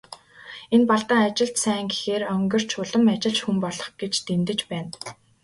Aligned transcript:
Энэ 0.75 0.85
Балдан 0.89 1.21
ажилд 1.27 1.55
сайн 1.63 1.85
гэхээр 1.91 2.23
онгирч, 2.35 2.69
улам 2.81 3.03
ажилч 3.13 3.37
хүн 3.43 3.57
болох 3.65 3.89
гэж 4.01 4.13
дэндэж 4.27 4.59
байна. 4.71 4.91